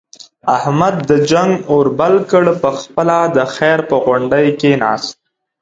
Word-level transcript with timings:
احمد 0.57 0.95
د 1.09 1.11
جنگ 1.31 1.51
اور 1.71 1.85
بل 1.99 2.13
کړ، 2.31 2.43
په 2.61 2.69
خپله 2.81 3.17
د 3.35 3.37
خیر 3.55 3.79
په 3.89 3.95
غونډۍ 4.05 4.47
کېناست. 4.61 5.15